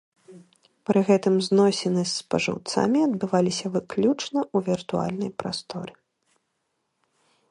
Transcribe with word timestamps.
Пры 0.89 0.99
гэтым 1.09 1.35
зносіны 1.47 2.01
з 2.05 2.13
спажыўцамі 2.21 2.99
адбывалася 3.09 3.67
выключна 3.77 4.39
ў 4.55 4.77
віртуальнай 4.77 5.31
прасторы. 5.43 5.93